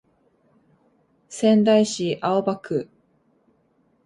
[1.29, 2.89] 仙台市青葉区